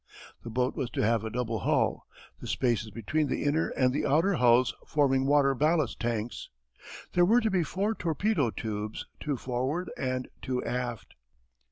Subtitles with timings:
[0.43, 2.07] The boat was to have a double hull,
[2.39, 6.49] the spaces between the inner and the outer hulls forming water ballast tanks.
[7.13, 11.13] There were to be four torpedo tubes, two forward and two aft.